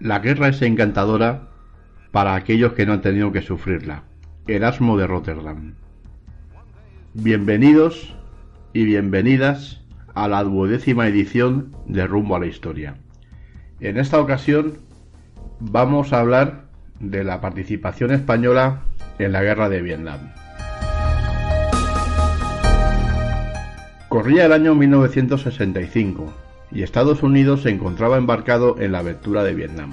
La 0.00 0.20
guerra 0.20 0.48
es 0.48 0.62
encantadora 0.62 1.48
para 2.12 2.34
aquellos 2.34 2.72
que 2.72 2.86
no 2.86 2.92
han 2.92 3.02
tenido 3.02 3.32
que 3.32 3.42
sufrirla. 3.42 4.04
Erasmo 4.46 4.96
de 4.96 5.06
Rotterdam. 5.06 5.74
Bienvenidos 7.14 8.14
y 8.72 8.84
bienvenidas 8.84 9.82
a 10.14 10.28
la 10.28 10.42
duodécima 10.44 11.06
edición 11.06 11.74
de 11.86 12.06
Rumbo 12.06 12.36
a 12.36 12.40
la 12.40 12.46
Historia. 12.46 12.96
En 13.80 13.98
esta 13.98 14.20
ocasión 14.20 14.78
vamos 15.60 16.12
a 16.12 16.20
hablar 16.20 16.64
de 17.00 17.24
la 17.24 17.40
participación 17.40 18.12
española 18.12 18.82
en 19.18 19.32
la 19.32 19.42
guerra 19.42 19.68
de 19.68 19.82
Vietnam. 19.82 20.32
Corría 24.08 24.46
el 24.46 24.52
año 24.52 24.74
1965 24.74 26.32
y 26.72 26.82
Estados 26.82 27.22
Unidos 27.22 27.62
se 27.62 27.68
encontraba 27.68 28.16
embarcado 28.16 28.76
en 28.80 28.92
la 28.92 29.00
aventura 29.00 29.44
de 29.44 29.52
Vietnam. 29.52 29.92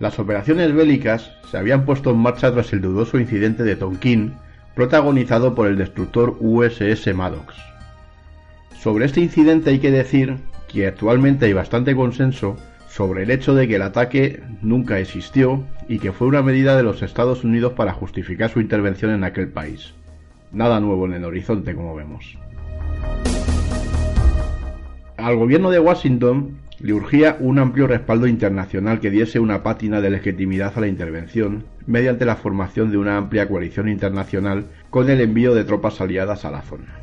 Las 0.00 0.18
operaciones 0.18 0.72
bélicas 0.72 1.32
se 1.50 1.58
habían 1.58 1.84
puesto 1.84 2.10
en 2.10 2.16
marcha 2.16 2.50
tras 2.50 2.72
el 2.72 2.80
dudoso 2.80 3.18
incidente 3.18 3.62
de 3.62 3.76
Tonkin, 3.76 4.32
protagonizado 4.74 5.54
por 5.54 5.66
el 5.66 5.76
destructor 5.76 6.38
USS 6.40 7.14
Maddox. 7.14 7.56
Sobre 8.80 9.04
este 9.04 9.20
incidente 9.20 9.68
hay 9.68 9.80
que 9.80 9.90
decir 9.90 10.36
que 10.66 10.86
actualmente 10.86 11.44
hay 11.44 11.52
bastante 11.52 11.94
consenso 11.94 12.56
sobre 12.88 13.24
el 13.24 13.30
hecho 13.30 13.54
de 13.54 13.68
que 13.68 13.76
el 13.76 13.82
ataque 13.82 14.42
nunca 14.62 14.98
existió 14.98 15.62
y 15.90 15.98
que 15.98 16.12
fue 16.12 16.26
una 16.26 16.40
medida 16.40 16.74
de 16.74 16.84
los 16.84 17.02
Estados 17.02 17.44
Unidos 17.44 17.74
para 17.74 17.92
justificar 17.92 18.48
su 18.48 18.60
intervención 18.60 19.10
en 19.10 19.24
aquel 19.24 19.48
país. 19.48 19.92
Nada 20.52 20.80
nuevo 20.80 21.04
en 21.04 21.12
el 21.12 21.24
horizonte, 21.24 21.74
como 21.74 21.94
vemos. 21.94 22.38
Al 25.18 25.34
gobierno 25.34 25.72
de 25.72 25.80
Washington 25.80 26.58
le 26.78 26.92
urgía 26.92 27.36
un 27.40 27.58
amplio 27.58 27.88
respaldo 27.88 28.28
internacional 28.28 29.00
que 29.00 29.10
diese 29.10 29.40
una 29.40 29.64
pátina 29.64 30.00
de 30.00 30.10
legitimidad 30.10 30.72
a 30.76 30.80
la 30.80 30.86
intervención 30.86 31.64
mediante 31.86 32.24
la 32.24 32.36
formación 32.36 32.92
de 32.92 32.98
una 32.98 33.16
amplia 33.16 33.48
coalición 33.48 33.88
internacional 33.88 34.66
con 34.90 35.10
el 35.10 35.20
envío 35.20 35.56
de 35.56 35.64
tropas 35.64 36.00
aliadas 36.00 36.44
a 36.44 36.52
la 36.52 36.62
zona. 36.62 36.94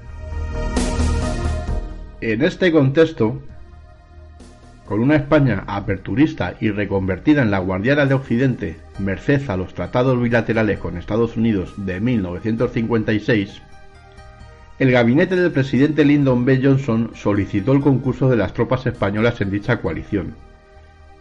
En 2.22 2.42
este 2.42 2.72
contexto, 2.72 3.42
con 4.86 5.02
una 5.02 5.18
España 5.18 5.66
aperturista 5.68 6.56
y 6.62 6.70
reconvertida 6.70 7.42
en 7.42 7.52
la 7.52 7.60
guardiana 7.60 8.06
de 8.06 8.14
Occidente, 8.14 8.78
merced 8.98 9.50
a 9.50 9.58
los 9.58 9.74
tratados 9.74 10.22
bilaterales 10.22 10.80
con 10.80 10.96
Estados 10.96 11.36
Unidos 11.36 11.74
de 11.86 12.00
1956, 12.00 13.62
el 14.78 14.92
gabinete 14.92 15.38
del 15.38 15.54
presidente 15.54 16.04
Lyndon 16.04 16.44
B. 16.44 16.60
Johnson 16.62 17.12
solicitó 17.16 17.72
el 17.72 17.80
concurso 17.80 18.30
de 18.30 18.36
las 18.36 18.54
tropas 18.54 18.86
españolas 18.86 19.40
en 19.40 19.50
dicha 19.50 19.80
coalición, 19.80 20.36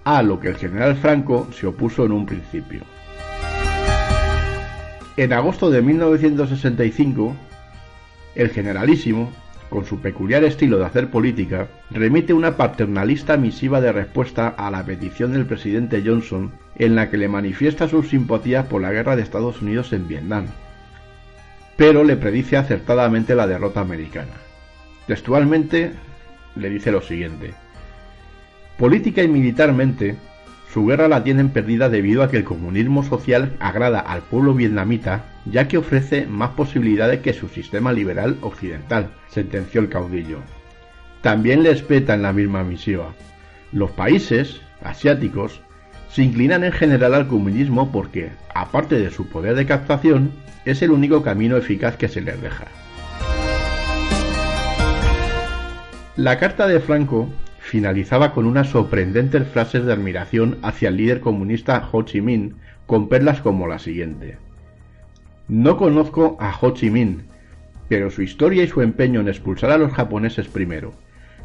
a 0.03 0.23
lo 0.23 0.41
que 0.41 0.49
el 0.49 0.57
general 0.57 0.97
Franco 0.97 1.47
se 1.53 1.69
opuso 1.69 2.05
en 2.05 2.13
un 2.13 2.27
principio. 2.27 2.83
En 5.17 5.33
agosto 5.33 5.71
de 5.71 5.83
1965, 5.83 7.37
el 8.35 8.51
generalísimo, 8.51 9.31
con 9.71 9.85
su 9.85 10.01
peculiar 10.01 10.43
estilo 10.43 10.79
de 10.79 10.87
hacer 10.87 11.09
política, 11.09 11.69
remite 11.91 12.33
una 12.33 12.57
paternalista 12.57 13.37
misiva 13.37 13.81
de 13.81 13.93
respuesta 13.93 14.49
a 14.49 14.69
la 14.73 14.85
petición 14.85 15.33
del 15.33 15.47
presidente 15.47 16.03
Johnson 16.05 16.51
en 16.75 16.97
la 16.97 17.09
que 17.09 17.19
le 17.19 17.29
manifiesta 17.29 17.87
sus 17.87 18.09
simpatías 18.09 18.67
por 18.67 18.83
la 18.83 18.91
guerra 18.91 19.15
de 19.15 19.23
Estados 19.23 19.63
Unidos 19.63 19.93
en 19.93 20.09
Vietnam, 20.09 20.47
pero 21.77 22.05
le 22.05 22.17
predice 22.17 22.57
acertadamente 22.57 23.35
la 23.35 23.47
derrota 23.47 23.81
americana. 23.81 24.33
Textualmente 25.07 25.93
le 26.57 26.71
dice 26.71 26.93
lo 26.93 27.01
siguiente. 27.01 27.55
Política 28.79 29.23
y 29.23 29.29
militarmente, 29.29 30.17
su 30.73 30.87
guerra 30.87 31.09
la 31.09 31.23
tienen 31.23 31.51
perdida 31.51 31.89
debido 31.89 32.23
a 32.23 32.31
que 32.31 32.37
el 32.37 32.45
comunismo 32.45 33.05
social 33.05 33.57
agrada 33.61 34.01
al 34.01 34.23
pueblo 34.23 34.55
vietnamita, 34.55 35.27
ya 35.45 35.69
que 35.69 35.79
ofrece 35.79 36.27
más 36.27 36.51
posibilidades 36.51 37.21
que 37.21 37.33
su 37.33 37.49
sistema 37.49 37.93
liberal 37.93 38.39
occidental, 38.41 39.11
sentenció 39.29 39.81
el 39.81 39.89
caudillo. 39.89 40.39
También 41.23 41.63
le 41.63 41.71
espeta 41.71 42.15
en 42.15 42.23
la 42.23 42.33
misma 42.33 42.65
misiva. 42.65 43.15
Los 43.73 43.91
países 43.93 44.61
asiáticos 44.83 45.61
se 46.15 46.23
inclinan 46.23 46.63
en 46.63 46.71
general 46.71 47.13
al 47.13 47.27
comunismo 47.27 47.91
porque, 47.91 48.31
aparte 48.55 49.01
de 49.01 49.11
su 49.11 49.27
poder 49.27 49.57
de 49.57 49.67
captación, 49.67 50.31
es 50.65 50.81
el 50.81 50.93
único 50.93 51.25
camino 51.25 51.57
eficaz 51.57 51.97
que 51.97 52.07
se 52.07 52.21
les 52.21 52.41
deja. 52.41 52.67
La 56.15 56.39
carta 56.39 56.69
de 56.69 56.79
Franco 56.79 57.29
finalizaba 57.59 58.33
con 58.33 58.47
unas 58.47 58.69
sorprendentes 58.69 59.49
frases 59.49 59.85
de 59.85 59.93
admiración 59.93 60.59
hacia 60.63 60.91
el 60.91 60.99
líder 60.99 61.19
comunista 61.19 61.89
Ho 61.91 62.03
Chi 62.03 62.21
Minh, 62.21 62.55
con 62.87 63.09
perlas 63.09 63.41
como 63.41 63.67
la 63.67 63.81
siguiente. 63.81 64.39
No 65.49 65.77
conozco 65.77 66.37
a 66.39 66.57
Ho 66.61 66.75
Chi 66.75 66.91
Minh, 66.91 67.25
pero 67.89 68.09
su 68.13 68.23
historia 68.23 68.63
y 68.63 68.69
su 68.69 68.83
empeño 68.83 69.19
en 69.19 69.27
expulsar 69.27 69.73
a 69.73 69.79
los 69.79 69.93
japoneses 69.93 70.47
primero, 70.47 70.93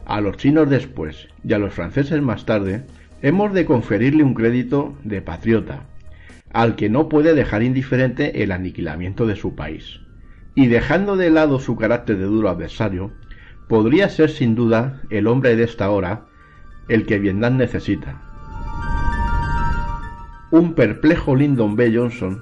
a 0.06 0.22
los 0.22 0.38
chinos 0.38 0.70
después 0.70 1.28
y 1.44 1.54
a 1.54 1.58
los 1.58 1.74
franceses 1.74 2.22
más 2.22 2.46
tarde, 2.46 2.84
hemos 3.22 3.54
de 3.54 3.66
conferirle 3.66 4.24
un 4.24 4.34
crédito 4.34 4.96
de 5.04 5.22
patriota, 5.22 5.84
al 6.52 6.76
que 6.76 6.90
no 6.90 7.10
puede 7.10 7.34
dejar 7.34 7.64
indiferente 7.64 8.44
el 8.44 8.52
aniquilamiento 8.52 9.28
de 9.28 9.36
su 9.36 9.56
país. 9.56 10.02
Y 10.56 10.68
dejando 10.68 11.16
de 11.16 11.30
lado 11.30 11.60
su 11.60 11.76
carácter 11.76 12.18
de 12.18 12.26
duro 12.26 12.50
adversario, 12.50 13.12
podría 13.68 14.10
ser 14.10 14.30
sin 14.30 14.56
duda 14.56 15.02
el 15.10 15.28
hombre 15.28 15.56
de 15.56 15.64
esta 15.64 15.90
hora 15.90 16.26
el 16.88 17.06
que 17.06 17.20
Vietnam 17.20 17.58
necesita. 17.58 18.22
Un 20.52 20.74
perplejo 20.74 21.36
Lyndon 21.36 21.76
B. 21.76 21.96
Johnson, 21.96 22.42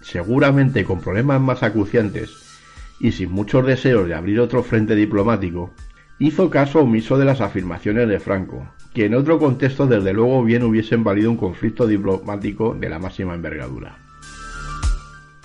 seguramente 0.00 0.84
con 0.84 1.00
problemas 1.00 1.40
más 1.40 1.62
acuciantes 1.64 2.58
y 3.00 3.12
sin 3.12 3.32
muchos 3.32 3.66
deseos 3.66 4.06
de 4.06 4.14
abrir 4.14 4.38
otro 4.38 4.62
frente 4.62 4.94
diplomático, 4.94 5.74
hizo 6.20 6.50
caso 6.50 6.80
omiso 6.80 7.18
de 7.18 7.24
las 7.24 7.40
afirmaciones 7.40 8.06
de 8.06 8.20
Franco, 8.20 8.68
que 8.94 9.06
en 9.06 9.14
otro 9.14 9.38
contexto 9.38 9.86
desde 9.86 10.12
luego 10.12 10.44
bien 10.44 10.62
hubiesen 10.62 11.02
valido 11.02 11.30
un 11.30 11.38
conflicto 11.38 11.86
diplomático 11.86 12.76
de 12.78 12.90
la 12.90 12.98
máxima 12.98 13.34
envergadura. 13.34 13.98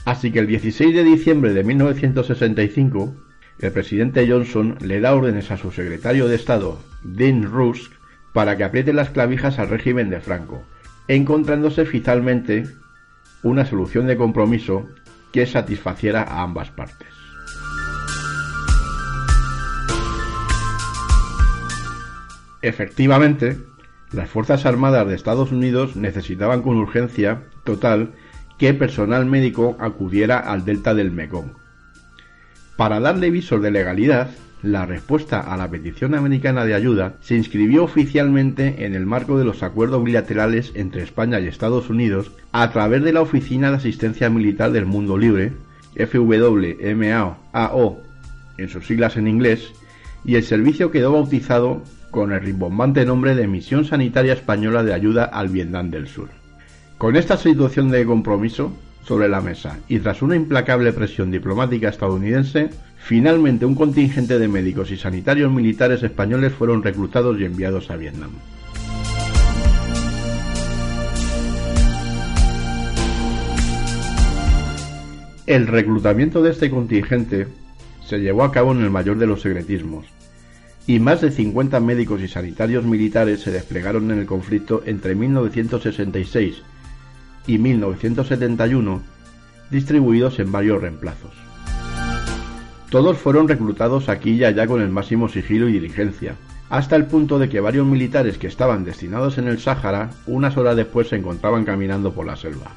Así 0.03 0.31
que 0.31 0.39
el 0.39 0.47
16 0.47 0.93
de 0.93 1.03
diciembre 1.03 1.53
de 1.53 1.63
1965, 1.63 3.15
el 3.59 3.71
presidente 3.71 4.29
Johnson 4.29 4.77
le 4.81 4.99
da 4.99 5.15
órdenes 5.15 5.49
a 5.49 5.57
su 5.57 5.71
secretario 5.71 6.27
de 6.27 6.35
Estado, 6.35 6.77
Dean 7.03 7.43
Rusk, 7.43 7.93
para 8.33 8.57
que 8.57 8.65
apriete 8.65 8.91
las 8.91 9.09
clavijas 9.09 9.59
al 9.59 9.69
régimen 9.69 10.09
de 10.09 10.19
Franco, 10.19 10.61
encontrándose 11.07 11.85
finalmente 11.85 12.65
una 13.43 13.65
solución 13.65 14.07
de 14.07 14.17
compromiso 14.17 14.89
que 15.31 15.45
satisfaciera 15.45 16.21
a 16.21 16.43
ambas 16.43 16.69
partes. 16.69 17.24
Efectivamente, 22.65 23.57
las 24.11 24.27
Fuerzas 24.27 24.65
Armadas 24.65 25.07
de 25.07 25.13
Estados 25.13 25.51
Unidos 25.51 25.95
necesitaban 25.95 26.63
con 26.63 26.77
urgencia 26.77 27.43
total 27.63 28.13
que 28.57 28.73
personal 28.73 29.27
médico 29.27 29.77
acudiera 29.79 30.39
al 30.39 30.65
delta 30.65 30.95
del 30.95 31.11
Mekong. 31.11 31.51
Para 32.75 32.99
darle 32.99 33.29
visos 33.29 33.61
de 33.61 33.69
legalidad, 33.69 34.31
la 34.63 34.87
respuesta 34.87 35.41
a 35.41 35.55
la 35.57 35.69
petición 35.69 36.15
americana 36.15 36.65
de 36.65 36.73
ayuda 36.73 37.17
se 37.21 37.35
inscribió 37.35 37.83
oficialmente 37.83 38.83
en 38.83 38.95
el 38.95 39.05
marco 39.05 39.37
de 39.37 39.45
los 39.45 39.61
acuerdos 39.61 40.03
bilaterales 40.03 40.71
entre 40.73 41.03
España 41.03 41.39
y 41.39 41.45
Estados 41.45 41.91
Unidos 41.91 42.31
a 42.51 42.71
través 42.71 43.03
de 43.03 43.13
la 43.13 43.21
Oficina 43.21 43.69
de 43.69 43.77
Asistencia 43.77 44.27
Militar 44.31 44.71
del 44.71 44.87
Mundo 44.87 45.19
Libre, 45.19 45.53
FWMAO 45.95 47.37
en 48.57 48.69
sus 48.69 48.87
siglas 48.87 49.17
en 49.17 49.27
inglés, 49.27 49.71
y 50.23 50.33
el 50.33 50.43
servicio 50.43 50.89
quedó 50.89 51.11
bautizado 51.11 51.83
con 52.15 52.31
el 52.31 52.39
rimbombante 52.39 53.05
nombre 53.05 53.35
de 53.35 53.45
Misión 53.45 53.83
Sanitaria 53.83 54.31
Española 54.31 54.83
de 54.83 54.93
Ayuda 54.93 55.25
al 55.25 55.49
Vietnam 55.49 55.91
del 55.91 56.07
Sur. 56.07 56.29
Con 56.97 57.17
esta 57.17 57.35
situación 57.35 57.91
de 57.91 58.05
compromiso 58.05 58.71
sobre 59.03 59.27
la 59.27 59.41
mesa 59.41 59.79
y 59.89 59.99
tras 59.99 60.21
una 60.21 60.37
implacable 60.37 60.93
presión 60.93 61.29
diplomática 61.29 61.89
estadounidense, 61.89 62.69
finalmente 62.97 63.65
un 63.65 63.75
contingente 63.75 64.39
de 64.39 64.47
médicos 64.47 64.91
y 64.91 64.97
sanitarios 64.97 65.51
militares 65.51 66.03
españoles 66.03 66.53
fueron 66.53 66.83
reclutados 66.83 67.37
y 67.37 67.43
enviados 67.43 67.91
a 67.91 67.97
Vietnam. 67.97 68.31
El 75.45 75.67
reclutamiento 75.67 76.41
de 76.41 76.51
este 76.51 76.71
contingente 76.71 77.47
se 78.07 78.19
llevó 78.19 78.43
a 78.43 78.53
cabo 78.53 78.71
en 78.71 78.81
el 78.81 78.89
mayor 78.89 79.17
de 79.17 79.27
los 79.27 79.41
secretismos, 79.41 80.05
y 80.87 80.99
más 80.99 81.21
de 81.21 81.31
50 81.31 81.79
médicos 81.79 82.21
y 82.21 82.27
sanitarios 82.27 82.85
militares 82.85 83.41
se 83.41 83.51
desplegaron 83.51 84.11
en 84.11 84.19
el 84.19 84.25
conflicto 84.25 84.83
entre 84.85 85.15
1966 85.15 86.61
y 87.47 87.57
1971, 87.57 89.01
distribuidos 89.71 90.39
en 90.39 90.51
varios 90.51 90.81
reemplazos. 90.81 91.33
Todos 92.89 93.17
fueron 93.17 93.47
reclutados 93.47 94.09
aquí 94.09 94.31
y 94.31 94.43
allá 94.43 94.67
con 94.67 94.81
el 94.81 94.89
máximo 94.89 95.27
sigilo 95.27 95.67
y 95.67 95.73
diligencia, 95.73 96.35
hasta 96.69 96.95
el 96.95 97.05
punto 97.05 97.39
de 97.39 97.49
que 97.49 97.59
varios 97.59 97.85
militares 97.85 98.37
que 98.37 98.47
estaban 98.47 98.85
destinados 98.85 99.37
en 99.37 99.47
el 99.47 99.59
Sáhara 99.59 100.11
unas 100.27 100.55
horas 100.57 100.75
después 100.75 101.09
se 101.09 101.15
encontraban 101.15 101.65
caminando 101.65 102.13
por 102.13 102.25
la 102.25 102.35
selva. 102.35 102.71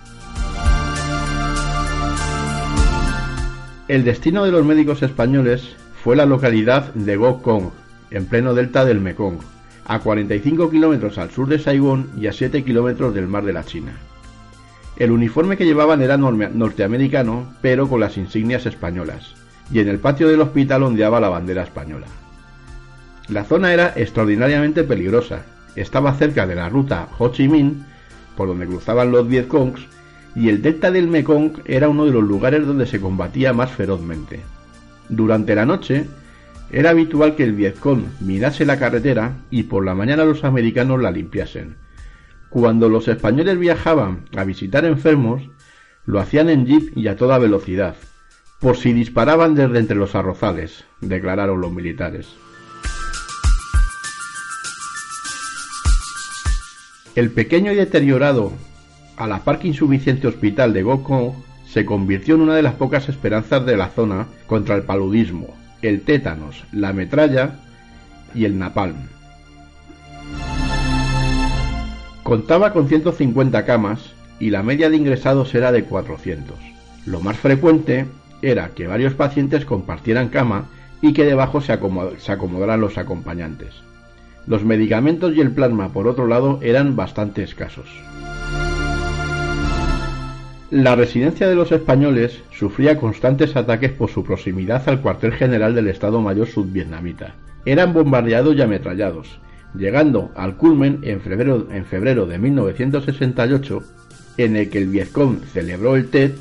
El 3.86 4.04
destino 4.04 4.44
de 4.44 4.52
los 4.52 4.66
médicos 4.66 5.02
españoles 5.02 5.76
fue 6.02 6.14
la 6.16 6.26
localidad 6.26 6.92
de 6.94 7.16
Gok 7.16 7.42
Kong, 7.42 7.70
en 8.10 8.26
pleno 8.26 8.54
delta 8.54 8.84
del 8.84 9.00
Mekong, 9.00 9.38
a 9.86 10.00
45 10.00 10.70
kilómetros 10.70 11.18
al 11.18 11.30
sur 11.30 11.48
de 11.48 11.58
Saigón 11.58 12.10
y 12.16 12.26
a 12.26 12.32
7 12.32 12.62
kilómetros 12.64 13.14
del 13.14 13.26
mar 13.26 13.44
de 13.44 13.52
la 13.52 13.64
China. 13.64 13.92
El 14.96 15.12
uniforme 15.12 15.56
que 15.56 15.64
llevaban 15.64 16.02
era 16.02 16.16
norteamericano, 16.16 17.54
pero 17.60 17.88
con 17.88 18.00
las 18.00 18.16
insignias 18.16 18.66
españolas, 18.66 19.34
y 19.72 19.78
en 19.78 19.88
el 19.88 19.98
patio 19.98 20.28
del 20.28 20.40
hospital 20.40 20.82
ondeaba 20.82 21.20
la 21.20 21.28
bandera 21.28 21.62
española. 21.62 22.06
La 23.28 23.44
zona 23.44 23.72
era 23.72 23.92
extraordinariamente 23.94 24.84
peligrosa, 24.84 25.44
estaba 25.76 26.14
cerca 26.14 26.46
de 26.46 26.54
la 26.54 26.68
ruta 26.68 27.08
Ho 27.18 27.30
Chi 27.30 27.48
Minh, 27.48 27.84
por 28.36 28.48
donde 28.48 28.66
cruzaban 28.66 29.12
los 29.12 29.28
Vietcongs, 29.28 29.86
y 30.34 30.48
el 30.48 30.62
delta 30.62 30.90
del 30.90 31.08
Mekong 31.08 31.62
era 31.64 31.88
uno 31.88 32.04
de 32.04 32.12
los 32.12 32.24
lugares 32.24 32.66
donde 32.66 32.86
se 32.86 33.00
combatía 33.00 33.52
más 33.52 33.70
ferozmente. 33.70 34.40
Durante 35.08 35.54
la 35.54 35.66
noche, 35.66 36.06
era 36.70 36.90
habitual 36.90 37.34
que 37.34 37.44
el 37.44 37.54
Vietcong 37.54 38.04
mirase 38.20 38.66
la 38.66 38.78
carretera 38.78 39.38
y 39.50 39.64
por 39.64 39.84
la 39.84 39.94
mañana 39.94 40.24
los 40.24 40.44
americanos 40.44 41.00
la 41.00 41.10
limpiasen. 41.10 41.76
Cuando 42.50 42.88
los 42.88 43.08
españoles 43.08 43.58
viajaban 43.58 44.28
a 44.36 44.44
visitar 44.44 44.84
enfermos, 44.84 45.42
lo 46.04 46.20
hacían 46.20 46.48
en 46.50 46.66
jeep 46.66 46.96
y 46.96 47.08
a 47.08 47.16
toda 47.16 47.38
velocidad, 47.38 47.96
por 48.60 48.76
si 48.76 48.92
disparaban 48.92 49.54
desde 49.54 49.78
entre 49.78 49.96
los 49.96 50.14
arrozales, 50.14 50.84
declararon 51.00 51.60
los 51.60 51.72
militares. 51.72 52.28
El 57.14 57.30
pequeño 57.30 57.72
y 57.72 57.74
deteriorado 57.74 58.52
a 59.16 59.26
la 59.26 59.42
par 59.42 59.58
que 59.58 59.68
insuficiente 59.68 60.28
hospital 60.28 60.72
de 60.72 60.82
Gokong 60.82 61.32
se 61.66 61.84
convirtió 61.84 62.36
en 62.36 62.42
una 62.42 62.54
de 62.54 62.62
las 62.62 62.74
pocas 62.74 63.08
esperanzas 63.08 63.66
de 63.66 63.76
la 63.76 63.88
zona 63.88 64.28
contra 64.46 64.76
el 64.76 64.82
paludismo, 64.82 65.56
el 65.82 66.02
tétanos, 66.02 66.64
la 66.72 66.92
metralla 66.92 67.56
y 68.34 68.44
el 68.44 68.58
napalm. 68.58 68.96
Contaba 72.22 72.72
con 72.72 72.88
150 72.88 73.64
camas 73.64 74.12
y 74.38 74.50
la 74.50 74.62
media 74.62 74.90
de 74.90 74.96
ingresados 74.96 75.54
era 75.54 75.72
de 75.72 75.84
400. 75.84 76.56
Lo 77.06 77.20
más 77.20 77.38
frecuente 77.38 78.06
era 78.42 78.70
que 78.70 78.86
varios 78.86 79.14
pacientes 79.14 79.64
compartieran 79.64 80.28
cama 80.28 80.66
y 81.00 81.12
que 81.12 81.24
debajo 81.24 81.60
se, 81.60 81.72
acomodaran 81.72 82.80
los 82.80 82.98
acompañantes. 82.98 83.74
Los 84.46 84.64
medicamentos 84.64 85.34
y 85.36 85.40
el 85.40 85.52
plasma, 85.52 85.92
por 85.92 86.08
otro 86.08 86.26
lado, 86.26 86.58
eran 86.62 86.96
bastante 86.96 87.42
escasos. 87.42 87.88
La 90.70 90.94
residencia 90.94 91.48
de 91.48 91.54
los 91.54 91.72
españoles 91.72 92.42
sufría 92.52 92.98
constantes 92.98 93.56
ataques 93.56 93.90
por 93.90 94.10
su 94.10 94.22
proximidad 94.22 94.86
al 94.86 95.00
cuartel 95.00 95.32
general 95.32 95.74
del 95.74 95.88
Estado 95.88 96.20
Mayor 96.20 96.46
sudvietnamita. 96.46 97.36
Eran 97.64 97.94
bombardeados 97.94 98.54
y 98.54 98.60
ametrallados, 98.60 99.38
llegando 99.74 100.30
al 100.36 100.56
culmen 100.56 100.98
en 101.04 101.22
febrero, 101.22 102.26
de 102.26 102.38
1968, 102.38 103.82
en 104.36 104.56
el 104.56 104.68
que 104.68 104.76
el 104.76 104.88
Vietcong 104.88 105.42
celebró 105.54 105.96
el 105.96 106.10
Tet, 106.10 106.36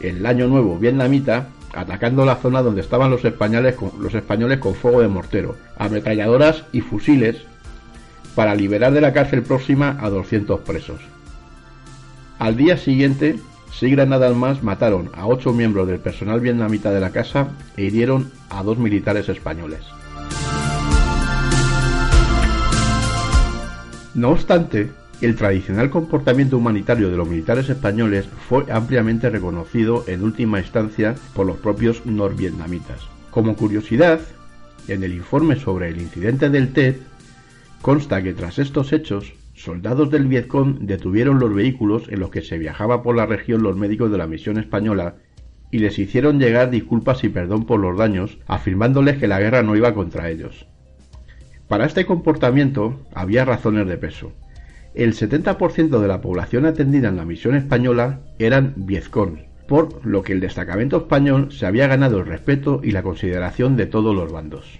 el 0.00 0.24
Año 0.24 0.48
Nuevo 0.48 0.78
vietnamita, 0.78 1.48
atacando 1.74 2.24
la 2.24 2.36
zona 2.36 2.62
donde 2.62 2.80
estaban 2.80 3.10
los 3.10 3.22
españoles 3.26 3.74
con, 3.74 3.92
los 4.00 4.14
españoles 4.14 4.60
con 4.60 4.74
fuego 4.74 5.02
de 5.02 5.08
mortero, 5.08 5.56
ametralladoras 5.76 6.64
y 6.72 6.80
fusiles 6.80 7.42
para 8.34 8.54
liberar 8.54 8.92
de 8.92 9.02
la 9.02 9.12
cárcel 9.12 9.42
próxima 9.42 9.98
a 10.00 10.08
200 10.08 10.60
presos. 10.60 11.15
Al 12.38 12.56
día 12.56 12.76
siguiente, 12.76 13.38
seis 13.72 13.92
granadas 13.92 14.36
más 14.36 14.62
mataron 14.62 15.10
a 15.14 15.26
ocho 15.26 15.52
miembros 15.52 15.88
del 15.88 16.00
personal 16.00 16.40
vietnamita 16.40 16.90
de 16.90 17.00
la 17.00 17.10
casa 17.10 17.48
e 17.76 17.84
hirieron 17.84 18.30
a 18.50 18.62
dos 18.62 18.76
militares 18.78 19.28
españoles. 19.30 19.80
No 24.14 24.30
obstante, 24.30 24.90
el 25.22 25.34
tradicional 25.34 25.88
comportamiento 25.88 26.58
humanitario 26.58 27.10
de 27.10 27.16
los 27.16 27.26
militares 27.26 27.70
españoles 27.70 28.26
fue 28.48 28.66
ampliamente 28.70 29.30
reconocido 29.30 30.04
en 30.06 30.22
última 30.22 30.58
instancia 30.58 31.14
por 31.34 31.46
los 31.46 31.56
propios 31.56 32.04
norvietnamitas. 32.04 33.00
Como 33.30 33.56
curiosidad, 33.56 34.20
en 34.88 35.04
el 35.04 35.14
informe 35.14 35.56
sobre 35.56 35.88
el 35.88 36.00
incidente 36.00 36.50
del 36.50 36.72
TED 36.72 36.96
consta 37.80 38.22
que 38.22 38.34
tras 38.34 38.58
estos 38.58 38.92
hechos 38.92 39.32
soldados 39.56 40.10
del 40.10 40.26
Vietcong 40.26 40.80
detuvieron 40.80 41.38
los 41.38 41.52
vehículos 41.54 42.08
en 42.08 42.20
los 42.20 42.30
que 42.30 42.42
se 42.42 42.58
viajaba 42.58 43.02
por 43.02 43.16
la 43.16 43.26
región 43.26 43.62
los 43.62 43.76
médicos 43.76 44.10
de 44.10 44.18
la 44.18 44.26
misión 44.26 44.58
española 44.58 45.16
y 45.70 45.78
les 45.78 45.98
hicieron 45.98 46.38
llegar 46.38 46.70
disculpas 46.70 47.24
y 47.24 47.28
perdón 47.28 47.64
por 47.64 47.80
los 47.80 47.96
daños, 47.98 48.38
afirmándoles 48.46 49.16
que 49.16 49.26
la 49.26 49.40
guerra 49.40 49.62
no 49.62 49.74
iba 49.74 49.94
contra 49.94 50.30
ellos. 50.30 50.66
Para 51.68 51.86
este 51.86 52.06
comportamiento 52.06 53.00
había 53.12 53.44
razones 53.44 53.88
de 53.88 53.96
peso. 53.96 54.32
El 54.94 55.14
70% 55.14 55.98
de 55.98 56.08
la 56.08 56.20
población 56.20 56.64
atendida 56.64 57.08
en 57.08 57.16
la 57.16 57.24
misión 57.24 57.56
española 57.56 58.20
eran 58.38 58.74
Vietcong, 58.76 59.38
por 59.66 60.06
lo 60.06 60.22
que 60.22 60.32
el 60.32 60.40
destacamento 60.40 60.98
español 60.98 61.50
se 61.50 61.66
había 61.66 61.88
ganado 61.88 62.18
el 62.18 62.26
respeto 62.26 62.80
y 62.84 62.92
la 62.92 63.02
consideración 63.02 63.76
de 63.76 63.86
todos 63.86 64.14
los 64.14 64.30
bandos. 64.30 64.78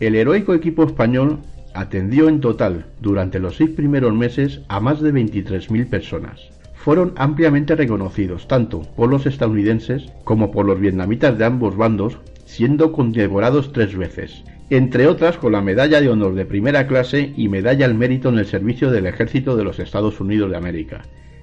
El 0.00 0.16
heroico 0.16 0.54
equipo 0.54 0.84
español 0.84 1.38
atendió 1.74 2.28
en 2.28 2.40
total 2.40 2.86
durante 3.00 3.38
los 3.38 3.56
seis 3.56 3.70
primeros 3.70 4.14
meses 4.14 4.62
a 4.68 4.80
más 4.80 5.02
de 5.02 5.12
23.000 5.12 5.88
personas. 5.88 6.40
Fueron 6.74 7.12
ampliamente 7.16 7.74
reconocidos 7.76 8.48
tanto 8.48 8.82
por 8.96 9.10
los 9.10 9.26
estadounidenses 9.26 10.06
como 10.24 10.50
por 10.50 10.66
los 10.66 10.80
vietnamitas 10.80 11.36
de 11.36 11.44
ambos 11.44 11.76
bandos, 11.76 12.18
siendo 12.44 12.92
condecorados 12.92 13.72
tres 13.72 13.96
veces, 13.96 14.44
entre 14.70 15.06
otras 15.06 15.36
con 15.36 15.52
la 15.52 15.62
Medalla 15.62 16.00
de 16.00 16.08
Honor 16.08 16.34
de 16.34 16.46
Primera 16.46 16.86
Clase 16.86 17.32
y 17.36 17.48
Medalla 17.48 17.86
al 17.86 17.94
Mérito 17.94 18.28
en 18.28 18.38
el 18.38 18.46
servicio 18.46 18.90
del 18.90 19.06
Ejército 19.06 19.56
de 19.56 19.64
los 19.64 19.78
Estados 19.78 20.20
Unidos 20.20 20.50
de 20.50 20.56
América. 20.56 21.02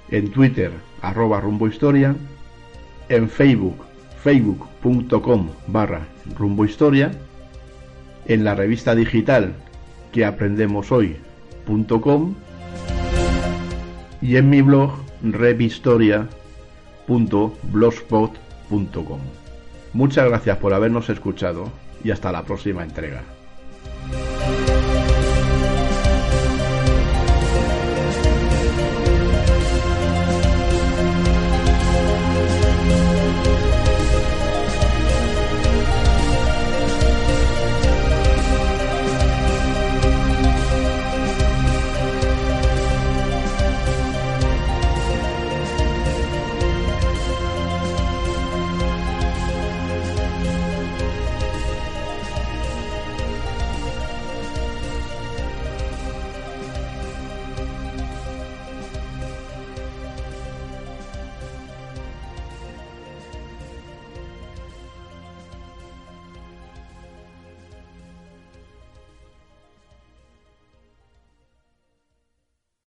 en 0.10 0.32
Twitter 0.32 0.72
arroba 1.02 1.40
rumbohistoria 1.40 2.14
en 3.10 3.30
Facebook 3.30 3.86
facebook.com 4.22 5.50
barra 5.68 6.08
rumbohistoria 6.36 7.12
en 8.26 8.44
la 8.44 8.56
revista 8.56 8.96
digital 8.96 9.54
que 10.12 10.26
aprendemos 10.26 10.90
y 14.22 14.36
en 14.36 14.50
mi 14.50 14.62
blog 14.62 14.92
revistoria.com 15.22 16.43
Muchas 19.94 20.28
gracias 20.28 20.58
por 20.58 20.74
habernos 20.74 21.10
escuchado 21.10 21.70
y 22.04 22.12
hasta 22.12 22.32
la 22.32 22.44
próxima 22.44 22.84
entrega. 22.84 23.24